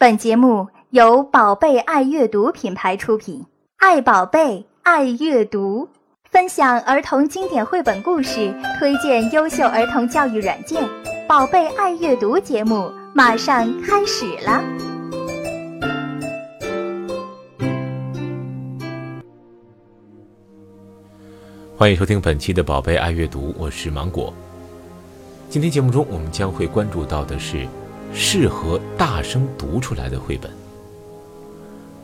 [0.00, 3.44] 本节目由宝贝爱阅读品牌出品，
[3.76, 5.86] 爱宝贝，爱阅读，
[6.24, 10.82] 分享儿童经典绘本故事，推荐优秀儿童教育软件。
[11.28, 14.64] 宝贝爱阅读节目马上开始了。
[21.76, 24.32] 欢迎收听本期的宝贝爱阅读，我是芒果。
[25.50, 27.68] 今天节目中，我们将会关注到的是。
[28.12, 30.50] 适合大声读出来的绘本。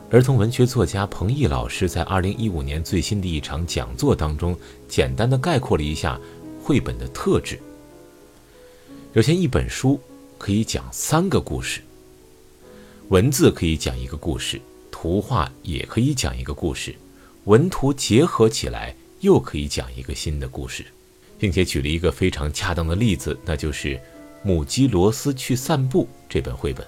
[0.09, 4.57] 儿童文学作家彭毅老师在二零一五年最新的一场讲座当中，
[4.87, 6.19] 简单的概括了一下
[6.63, 7.59] 绘本的特质。
[9.13, 9.99] 首先，一本书
[10.37, 11.81] 可以讲三个故事，
[13.09, 16.95] 文字可以讲一个故事，图画也可以讲一个故事，
[17.45, 20.85] 文图结合起来又可以讲一个新的故事，
[21.37, 23.99] 并且举了一个非常恰当的例子，那就是。
[24.43, 26.85] 母鸡罗斯去散步这本绘本，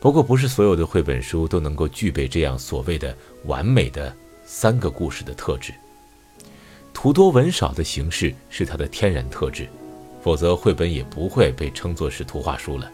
[0.00, 5.72] 不过不是所有的绘本书都能够具备这样所谓的完美的三个故事的特质。
[6.92, 9.68] 图多文少的形式是它的天然特质，
[10.22, 12.90] 否则绘本也不会被称作是图画书了。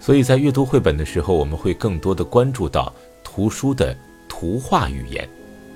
[0.00, 3.96] 所以在阅读绘本的时候，我们会更多的关注到图书的
[4.28, 5.28] 图画语言，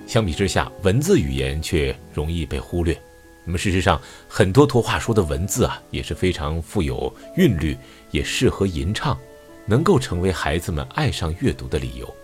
[0.07, 2.99] 相比之下，文字语言却容易被忽略。
[3.45, 7.77] 那么，事实上，很多图画书的文字啊，也是非常富有韵律，
[8.11, 9.19] 也适合吟唱，
[9.67, 12.15] 能够成为孩子们爱上阅读的理由。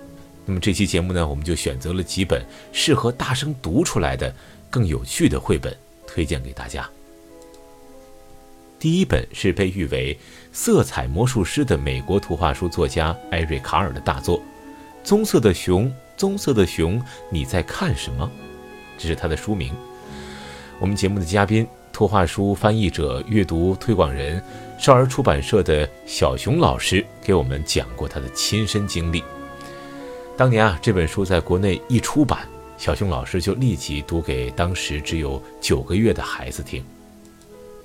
[0.46, 4.34] 那么，这期节目呢，我们就选择了几本适合大声读出来的、
[4.70, 5.76] 更有趣的绘本，
[6.06, 6.88] 推荐给大家。
[8.78, 10.18] 第一本是被誉为
[10.52, 14.38] “色彩魔术师”的美国图画书作家艾瑞卡尔的大作
[15.04, 16.98] 《棕色的熊，棕色的熊，
[17.30, 18.28] 你在看什么？”
[18.96, 19.74] 这是他的书名。
[20.80, 24.42] 我们节目的嘉宾，图画书翻译者、阅读推广人，
[24.78, 29.22] 少儿出版社的小熊老师给我们讲过他的亲身经历。
[30.38, 36.82] 当年啊，这本书在国内一出版，小熊老师就立即读给当时只有九个月的孩子听。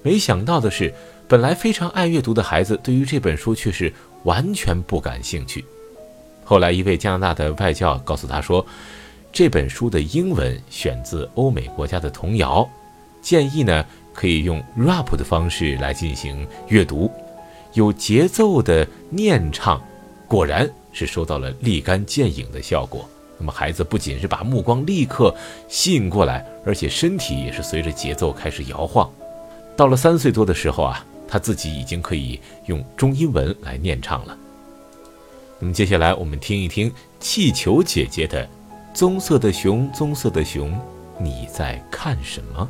[0.02, 0.94] 没想到的是，
[1.28, 3.92] 本来非常爱阅读的孩子，对于这本书却是
[4.24, 5.66] 完全不感兴趣。
[6.46, 8.66] 后来，一位加拿大的外教告诉他说，
[9.34, 12.66] 这本书的英文选自欧美国家的童谣。
[13.26, 17.10] 建议呢，可以用 rap 的方式来进行阅读，
[17.74, 19.82] 有节奏的念唱，
[20.28, 23.10] 果然是收到了立竿见影的效果。
[23.40, 25.36] 那么孩子不仅是把目光立刻
[25.68, 29.12] 吸引过来，而且身体也是随着节奏开始摇晃。
[29.76, 34.38] 到了三岁多的时候啊，他自己已经可以用中英文来念唱了。
[35.58, 38.46] 那么接下来我们听一听气球姐姐的
[38.94, 40.80] 《棕色的熊，棕色的熊，
[41.18, 42.70] 你在看什么》。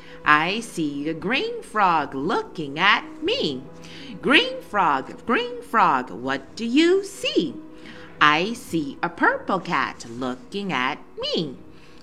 [0.25, 3.63] I see a green frog looking at me.
[4.21, 7.55] Green frog, green frog, what do you see?
[8.19, 11.57] I see a purple cat looking at me.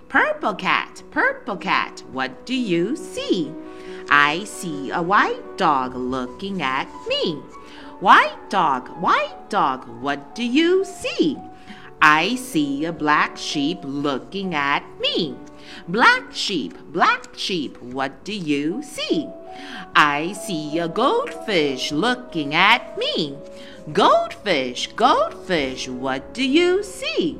[0.08, 3.52] Purple cat, purple cat, what do you see?
[4.10, 7.34] I see a white dog looking at me.
[8.00, 11.36] White dog, white dog, what do you see?
[12.00, 15.36] I see a black sheep looking at me.
[15.86, 19.28] Black sheep, black sheep, what do you see?
[19.94, 23.36] I see a goldfish looking at me.
[23.92, 27.38] Goldfish, goldfish, what do you see?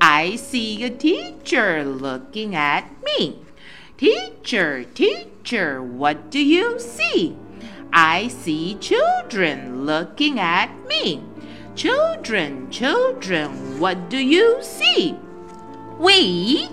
[0.00, 3.40] I see a teacher looking at me.
[3.96, 7.36] Teacher, teacher, what do you see?
[7.92, 11.22] I see children looking at me.
[11.74, 15.16] Children, children, what do you see?
[15.98, 16.68] We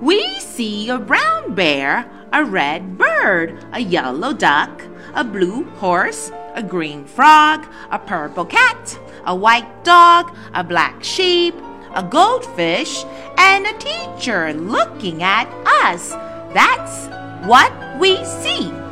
[0.00, 4.82] we see a brown bear, a red bird, a yellow duck,
[5.14, 11.54] a blue horse, a green frog, a purple cat, a white dog, a black sheep,
[11.94, 13.04] a goldfish,
[13.38, 15.48] and a teacher looking at
[15.82, 16.10] us.
[16.52, 17.08] That's
[17.46, 18.85] what we see.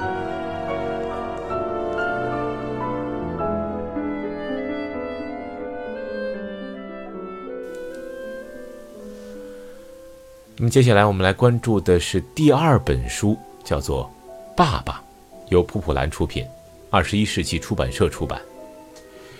[10.57, 14.09] 那么接下来我们来关注的是第二本书，叫做
[14.55, 15.03] 《爸爸》，
[15.51, 16.47] 由普普兰出品，
[16.91, 18.41] 二十一世纪出版社出版。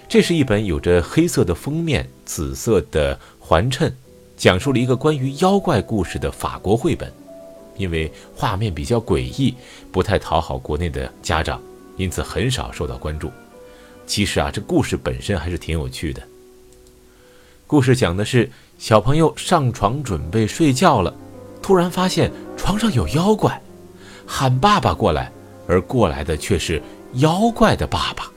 [0.09, 3.95] 这是一本有着黑色的封面、紫色的环衬，
[4.37, 7.13] 讲述了一个关于妖怪故事的法国绘本。
[7.77, 9.55] 因为画面比较诡异，
[9.93, 11.63] 不太讨好国内的家长，
[11.97, 13.31] 因此很少受到关注。
[14.05, 16.21] 其实啊，这故事本身还是挺有趣的。
[17.67, 21.13] 故事讲的是小朋友上床准备睡觉了，
[21.63, 23.59] 突然发现床上有妖怪，
[24.27, 25.33] 喊爸爸过来，
[25.67, 26.83] 而过来的却是
[27.15, 28.31] 妖怪的爸爸。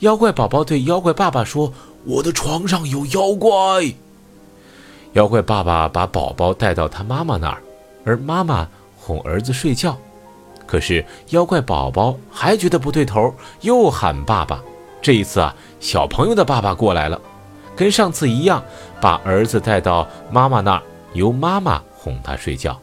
[0.00, 1.72] 妖怪宝宝对妖怪爸爸说
[2.04, 3.50] ：“我的床上有妖怪。”
[5.14, 7.62] 妖怪爸爸把宝宝带到他妈妈那儿，
[8.04, 9.96] 而妈妈哄儿子睡觉。
[10.66, 14.60] 可是妖怪宝宝还觉得不对头，又喊爸爸。
[15.00, 17.20] 这一次啊，小朋友的爸爸过来了，
[17.76, 18.62] 跟上次一样，
[19.00, 20.82] 把儿子带到妈妈那儿，
[21.14, 22.80] 由妈妈哄他睡觉。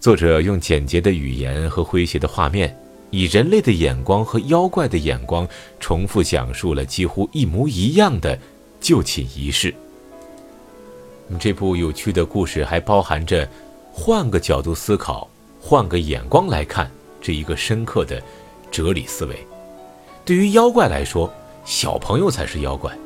[0.00, 2.76] 作者用简洁的语言和诙谐的画面。
[3.12, 5.44] 以人类的眼光和妖怪的眼光，
[5.80, 8.38] 重复讲述了几乎一模一样的
[8.80, 9.74] 就寝仪式。
[11.40, 13.48] 这部有趣的故事还包含着
[13.92, 15.28] 换个角度思考、
[15.60, 16.88] 换个眼光来看
[17.20, 18.22] 这一个深刻的
[18.70, 19.36] 哲理思维。
[20.24, 21.28] 对于妖怪来说，
[21.64, 22.96] 小朋友才是妖怪。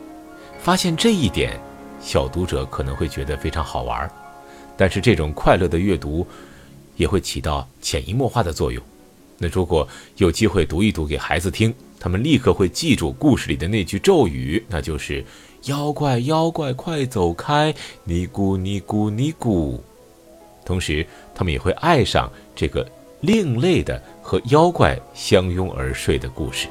[0.64, 1.60] 发现这一点，
[2.00, 4.10] 小读者可能会觉得非常好玩。
[4.78, 6.26] 但是这种快乐的阅读，
[6.96, 8.82] 也会起到潜移默化的作用。
[9.36, 15.22] 那如果有机会读一读给孩子听，他们立刻会记住故事里的那句咒语，那就是
[15.68, 17.74] “妖怪妖怪快走开，
[18.04, 19.78] 尼姑尼姑尼姑”。
[20.64, 22.90] 同时，他们也会爱上这个
[23.20, 26.68] 另类的和妖怪相拥而睡的故事。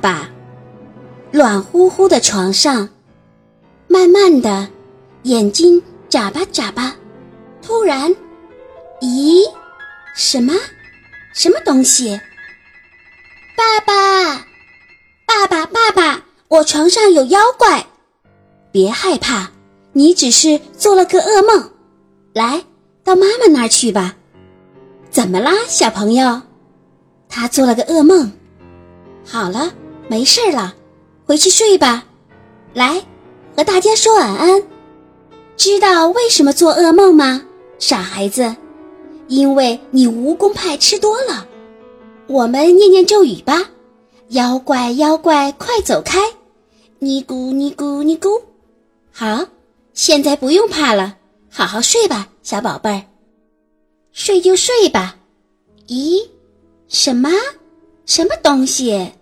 [0.00, 0.28] 爸爸，
[1.30, 2.88] 暖乎乎的床上，
[3.86, 4.68] 慢慢的。
[5.24, 6.94] 眼睛眨巴眨巴，
[7.60, 8.10] 突然，
[9.02, 9.44] 咦，
[10.14, 10.54] 什么？
[11.34, 12.18] 什么东西？
[13.54, 14.46] 爸爸，
[15.26, 17.84] 爸爸，爸爸，我床上有妖怪！
[18.72, 19.50] 别害怕，
[19.92, 21.70] 你只是做了个噩梦。
[22.32, 22.64] 来
[23.04, 24.16] 到妈妈那儿去吧。
[25.10, 26.40] 怎么啦，小朋友？
[27.28, 28.32] 他做了个噩梦。
[29.26, 29.70] 好了，
[30.10, 30.74] 没事了，
[31.24, 32.04] 回去睡吧。
[32.74, 33.00] 来，
[33.56, 34.60] 和大家说晚安。
[35.56, 37.40] 知道为什么做噩梦吗，
[37.78, 38.56] 傻孩子？
[39.28, 41.46] 因为你蜈蚣派吃多了。
[42.26, 43.70] 我们念念咒语吧：
[44.30, 46.18] 妖怪妖怪快走开！
[46.98, 48.42] 尼姑尼姑尼姑。
[49.12, 49.46] 好，
[49.94, 51.18] 现在不用怕了，
[51.48, 53.02] 好好睡吧，小宝贝儿。
[54.10, 55.14] 睡就睡吧。
[55.86, 56.26] 咦，
[56.88, 57.30] 什么？
[58.06, 59.12] 什么东西？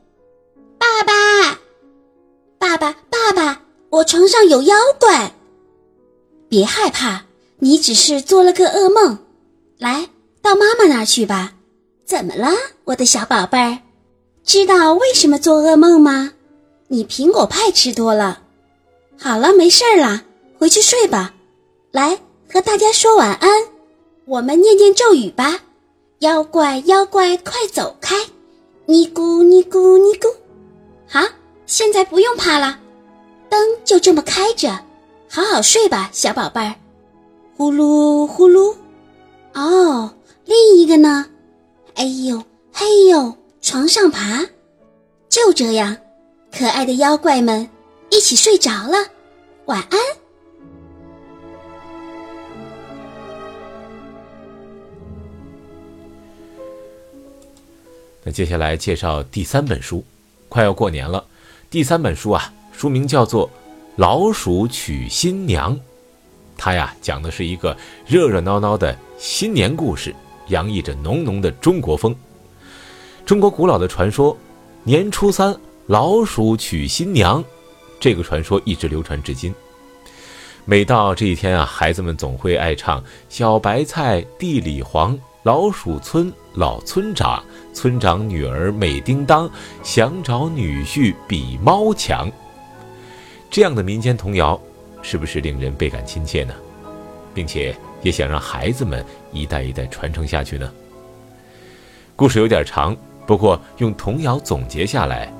[0.88, 1.58] 爸爸，
[2.58, 5.34] 爸爸，爸爸，我床上有妖怪。
[6.48, 7.24] 别害怕，
[7.58, 9.18] 你只是做了个噩梦。
[9.78, 10.08] 来
[10.40, 11.52] 到妈妈那儿去吧。
[12.06, 12.50] 怎么了，
[12.84, 13.78] 我的小宝贝儿？
[14.44, 16.32] 知道为什么做噩梦吗？
[16.88, 18.40] 你苹果派吃多了。
[19.18, 20.22] 好了，没事儿了，
[20.58, 21.34] 回去睡吧。
[21.92, 22.18] 来
[22.50, 23.50] 和大家说晚安。
[24.24, 25.60] 我们念念咒语吧。
[26.20, 28.16] 妖怪妖怪快走开！
[28.86, 30.28] 尼姑尼姑尼姑。
[31.08, 31.20] 好，
[31.66, 32.78] 现在不用怕了，
[33.48, 34.68] 灯就这么开着。
[35.30, 36.74] 好好睡吧，小宝贝儿。
[37.56, 38.76] 呼噜呼噜，
[39.54, 40.14] 哦，
[40.44, 41.26] 另一个呢？
[41.94, 44.46] 哎呦嘿呦，床上爬。
[45.28, 45.96] 就这样，
[46.52, 47.68] 可爱的妖怪们
[48.10, 48.96] 一起睡着了。
[49.66, 49.98] 晚安。
[58.24, 60.04] 那接下来介绍第三本书。
[60.48, 61.24] 快要过年了，
[61.70, 63.50] 第三本书啊，书名叫做。
[63.96, 65.76] 老鼠娶新娘，
[66.56, 67.76] 它呀讲的是一个
[68.06, 70.14] 热热闹闹的新年故事，
[70.46, 72.14] 洋溢着浓浓的中国风。
[73.26, 74.38] 中国古老的传说，
[74.84, 75.52] 年初三
[75.86, 77.44] 老鼠娶新娘，
[77.98, 79.52] 这个传说一直流传至今。
[80.64, 87.40] 每到这一天啊，孩子们总会爱唱“小白菜地里黄，老鼠村老村长，
[87.72, 89.48] 村长女儿美叮当，
[89.84, 92.28] 想找女婿比猫强。”
[93.48, 94.60] 这样的民间童谣，
[95.00, 96.54] 是不是令人倍感亲切呢？
[97.32, 97.72] 并且
[98.02, 100.68] 也想让孩子们一代一代传承下去呢？
[102.16, 105.32] 故事有点长，不过用童谣总结下来，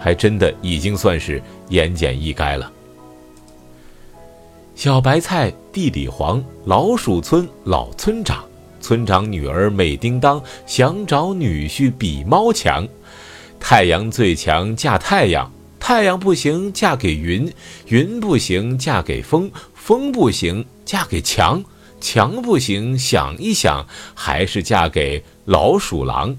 [0.00, 2.72] 还真的已经算是言简意赅了。
[4.74, 8.44] 小白菜地里黄，老鼠村老村长，
[8.82, 12.86] 村长女儿美叮当，想找女婿比猫强，
[13.58, 15.50] 太阳最强嫁太阳。
[15.78, 17.50] 太阳不行，嫁给云；
[17.88, 21.60] 云不行，嫁给风；风不行，嫁给墙；
[22.00, 23.84] 强不行，想一想，
[24.14, 26.36] 还是嫁给老鼠狼。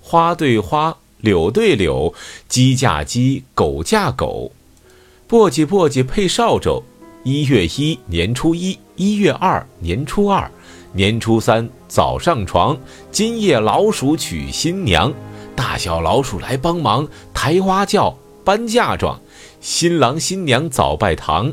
[0.00, 2.14] 花对花，柳对柳，
[2.48, 4.52] 鸡嫁鸡，狗嫁狗。
[5.28, 6.82] 簸箕簸箕配扫帚，
[7.24, 10.50] 一月一年初一，一月二年初二，
[10.92, 12.76] 年初三早上床。
[13.10, 15.12] 今夜老鼠娶新娘，
[15.54, 19.20] 大小老鼠来帮忙，抬花轿，搬嫁妆。
[19.60, 21.52] 新郎新娘早拜堂，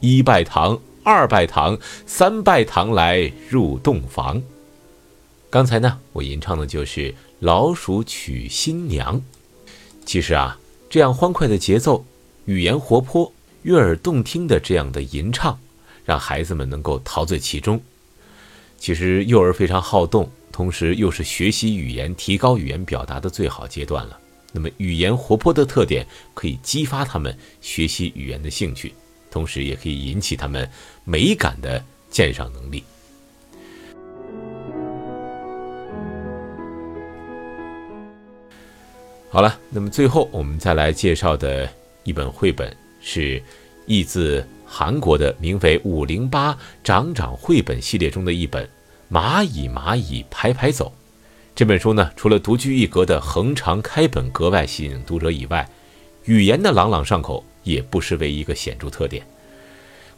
[0.00, 4.42] 一拜堂，二拜堂，三拜堂来入洞房。
[5.48, 9.22] 刚才呢，我吟唱的就是老鼠娶新娘。
[10.04, 10.58] 其实啊，
[10.90, 12.04] 这样欢快的节奏。
[12.46, 15.58] 语言活泼、悦耳动听的这样的吟唱，
[16.04, 17.80] 让孩子们能够陶醉其中。
[18.84, 24.20] 其实幼儿非常好动，同时又是学习语言、提高语言表达的最好阶段了。
[24.52, 28.92] 那么，语言活泼的特点可以激发他们学习语言的兴趣，
[29.30, 30.70] 同时也可以引起他们
[31.02, 32.84] 美感的鉴赏能力。
[39.30, 41.66] 好了，那么最后我们再来介绍的。
[42.04, 43.42] 一本绘本是
[43.86, 48.64] 译自韩国的，名为《五零八长长绘本》系列中的一本
[49.10, 50.92] 《蚂蚁蚂蚁排排走》。
[51.54, 55.68] 这本书呢，除了独具一格的横长开本格外吸引读者以外，
[56.24, 59.24] 语言的朗朗上口也不失为一个显著特点。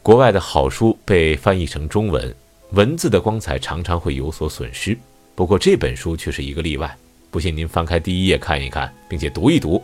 [0.01, 2.33] 国外的好书被翻译成中文，
[2.71, 4.97] 文字的光彩常常会有所损失。
[5.35, 6.97] 不过这本书却是一个例外。
[7.29, 9.83] 不信您翻开第一页看一看，并且读一读，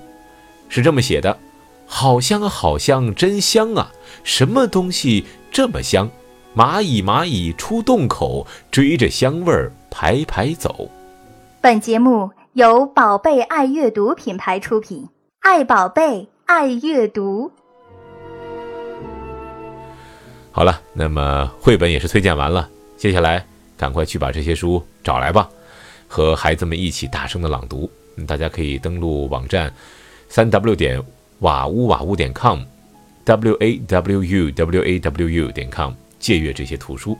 [0.69, 1.37] 是这么写的。
[1.85, 3.91] 好香啊，好香，真香啊！
[4.23, 6.09] 什么东西这么香？
[6.55, 10.89] 蚂蚁蚂蚁出洞口，追着香味儿排排走。
[11.61, 15.07] 本节目由宝贝爱阅读品牌出品，
[15.39, 17.51] 爱宝贝，爱阅读。
[20.51, 23.45] 好了，那么绘本也是推荐完了，接下来
[23.77, 25.49] 赶快去把这些书找来吧，
[26.07, 27.89] 和孩子们一起大声的朗读。
[28.27, 29.73] 大家可以登录网站，
[30.29, 31.01] 三 w 点。
[31.39, 37.17] 瓦屋瓦屋点 com，w a w u w a w u 点 com 借阅这些图书。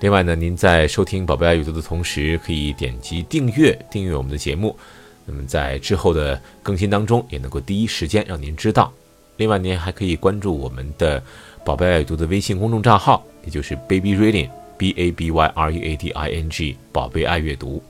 [0.00, 4.76] 另外呢，您在收听宝贝爱阅读的同时，可以点击订阅，订阅我们的节目。
[5.24, 8.92] 那么在之后的更新当中，也能够第一时间让您知道。
[9.36, 11.22] 另外，您还可以关注我们的
[11.64, 17.82] 宝贝爱阅读的微信公众账号，也就是 Baby Reading，B A B Y R E A D I N G，宝贝爱阅读。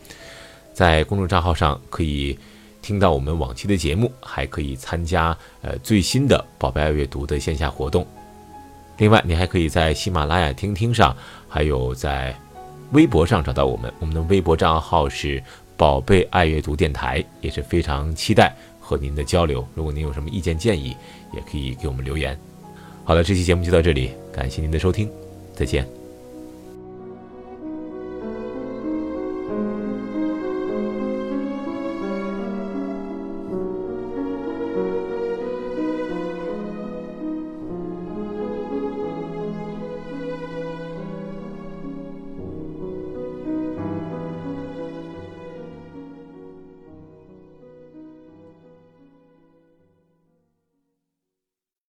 [0.72, 2.38] 在公众账号上可以。
[2.84, 8.06] 听到我们往期的节目，还可以参加呃最新的宝贝爱阅读的线下活动。
[8.98, 11.16] 另外，你还可以在喜马拉雅听听上，
[11.48, 12.36] 还有在
[12.92, 13.90] 微博上找到我们。
[14.00, 15.42] 我们的微博账号是
[15.78, 19.66] 宝贝爱阅读电台，也是非常期待和您的交流。
[19.74, 20.94] 如果您有什么意见建议，
[21.32, 22.38] 也可以给我们留言。
[23.02, 25.10] 好了，这期节目就到这里，感谢您的收听，
[25.54, 26.03] 再见。